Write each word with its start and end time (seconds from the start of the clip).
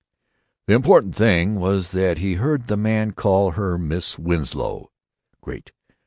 The 0.65 0.73
important 0.73 1.15
thing 1.15 1.59
was 1.59 1.91
that 1.91 2.17
he 2.17 2.33
heard 2.33 2.63
the 2.65 2.75
man 2.75 3.11
call 3.11 3.51
her 3.51 3.77
"Miss 3.77 4.17
Winslow." 4.17 4.89
"Great! 5.41 5.73